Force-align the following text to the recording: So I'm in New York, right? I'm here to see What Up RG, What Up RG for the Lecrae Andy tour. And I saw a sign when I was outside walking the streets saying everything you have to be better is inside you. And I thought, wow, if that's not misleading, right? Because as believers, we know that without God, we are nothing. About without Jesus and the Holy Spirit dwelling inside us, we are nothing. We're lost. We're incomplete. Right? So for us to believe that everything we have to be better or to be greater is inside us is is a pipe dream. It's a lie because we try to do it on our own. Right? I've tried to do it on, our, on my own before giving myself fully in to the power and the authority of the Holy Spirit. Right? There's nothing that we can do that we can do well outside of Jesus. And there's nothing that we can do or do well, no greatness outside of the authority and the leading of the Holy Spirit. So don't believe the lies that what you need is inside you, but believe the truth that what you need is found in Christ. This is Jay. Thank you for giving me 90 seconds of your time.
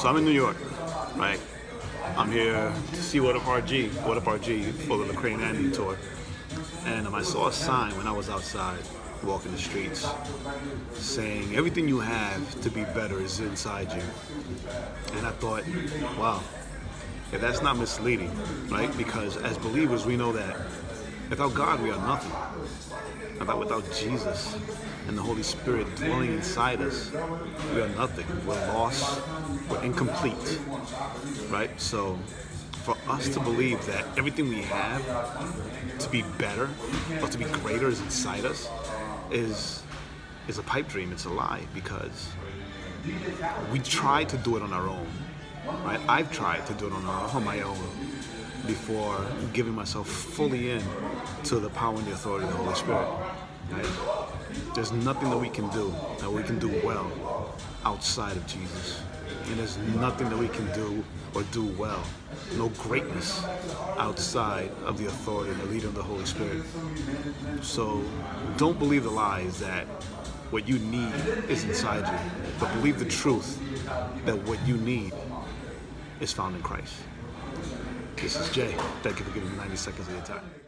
So 0.00 0.08
I'm 0.08 0.16
in 0.16 0.24
New 0.24 0.30
York, 0.30 0.56
right? 1.14 1.38
I'm 2.16 2.32
here 2.32 2.72
to 2.92 2.96
see 3.02 3.20
What 3.20 3.36
Up 3.36 3.42
RG, 3.42 3.92
What 4.06 4.16
Up 4.16 4.24
RG 4.24 4.72
for 4.88 4.96
the 4.96 5.04
Lecrae 5.04 5.38
Andy 5.38 5.70
tour. 5.70 5.98
And 6.86 7.06
I 7.06 7.20
saw 7.20 7.48
a 7.48 7.52
sign 7.52 7.94
when 7.98 8.06
I 8.06 8.12
was 8.12 8.30
outside 8.30 8.78
walking 9.22 9.52
the 9.52 9.58
streets 9.58 10.08
saying 10.94 11.54
everything 11.54 11.86
you 11.86 12.00
have 12.00 12.62
to 12.62 12.70
be 12.70 12.84
better 12.84 13.20
is 13.20 13.40
inside 13.40 13.92
you. 13.92 14.02
And 15.18 15.26
I 15.26 15.32
thought, 15.32 15.64
wow, 16.18 16.42
if 17.30 17.42
that's 17.42 17.60
not 17.60 17.76
misleading, 17.76 18.32
right? 18.70 18.96
Because 18.96 19.36
as 19.36 19.58
believers, 19.58 20.06
we 20.06 20.16
know 20.16 20.32
that 20.32 20.56
without 21.30 21.54
God, 21.54 21.80
we 21.80 21.90
are 21.90 21.98
nothing. 21.98 22.32
About 23.40 23.58
without 23.58 23.90
Jesus 23.92 24.58
and 25.08 25.16
the 25.16 25.22
Holy 25.22 25.42
Spirit 25.42 25.86
dwelling 25.96 26.34
inside 26.34 26.82
us, 26.82 27.10
we 27.74 27.80
are 27.80 27.88
nothing. 27.90 28.26
We're 28.46 28.54
lost. 28.74 29.22
We're 29.70 29.82
incomplete. 29.82 30.58
Right? 31.48 31.70
So 31.80 32.18
for 32.82 32.96
us 33.08 33.28
to 33.30 33.40
believe 33.40 33.84
that 33.86 34.04
everything 34.18 34.48
we 34.48 34.62
have 34.62 35.98
to 35.98 36.10
be 36.10 36.22
better 36.36 36.68
or 37.22 37.28
to 37.28 37.38
be 37.38 37.44
greater 37.44 37.88
is 37.88 38.00
inside 38.00 38.44
us 38.44 38.68
is 39.30 39.82
is 40.48 40.58
a 40.58 40.62
pipe 40.62 40.88
dream. 40.88 41.12
It's 41.12 41.24
a 41.24 41.30
lie 41.30 41.62
because 41.72 42.28
we 43.72 43.78
try 43.78 44.24
to 44.24 44.36
do 44.38 44.56
it 44.56 44.62
on 44.62 44.72
our 44.72 44.88
own. 44.88 45.06
Right? 45.84 46.00
I've 46.08 46.32
tried 46.32 46.66
to 46.66 46.74
do 46.74 46.88
it 46.88 46.92
on, 46.92 47.04
our, 47.04 47.28
on 47.30 47.44
my 47.44 47.60
own 47.60 47.78
before 48.66 49.24
giving 49.52 49.74
myself 49.74 50.08
fully 50.08 50.70
in 50.70 50.82
to 51.44 51.60
the 51.60 51.70
power 51.70 51.96
and 51.96 52.06
the 52.06 52.12
authority 52.12 52.46
of 52.46 52.52
the 52.52 52.56
Holy 52.56 52.74
Spirit. 52.74 53.08
Right? 53.70 54.74
There's 54.74 54.92
nothing 54.92 55.30
that 55.30 55.38
we 55.38 55.48
can 55.48 55.68
do 55.70 55.94
that 56.18 56.30
we 56.30 56.42
can 56.42 56.58
do 56.58 56.68
well 56.84 57.54
outside 57.84 58.36
of 58.36 58.46
Jesus. 58.46 59.02
And 59.46 59.58
there's 59.58 59.78
nothing 59.96 60.28
that 60.28 60.38
we 60.38 60.48
can 60.48 60.70
do 60.72 61.04
or 61.34 61.42
do 61.44 61.64
well, 61.78 62.02
no 62.56 62.68
greatness 62.70 63.44
outside 63.98 64.70
of 64.84 64.98
the 64.98 65.06
authority 65.06 65.50
and 65.52 65.60
the 65.60 65.66
leading 65.66 65.88
of 65.88 65.94
the 65.94 66.02
Holy 66.02 66.24
Spirit. 66.24 66.62
So 67.62 68.02
don't 68.56 68.78
believe 68.78 69.04
the 69.04 69.10
lies 69.10 69.60
that 69.60 69.86
what 70.50 70.68
you 70.68 70.78
need 70.80 71.14
is 71.48 71.64
inside 71.64 72.06
you, 72.06 72.30
but 72.58 72.72
believe 72.74 72.98
the 72.98 73.04
truth 73.04 73.60
that 74.24 74.36
what 74.48 74.64
you 74.66 74.76
need 74.76 75.12
is 76.20 76.32
found 76.32 76.56
in 76.56 76.62
Christ. 76.62 76.94
This 78.20 78.36
is 78.38 78.50
Jay. 78.50 78.76
Thank 79.02 79.18
you 79.18 79.24
for 79.24 79.30
giving 79.30 79.50
me 79.50 79.56
90 79.56 79.76
seconds 79.76 80.06
of 80.08 80.12
your 80.12 80.22
time. 80.24 80.60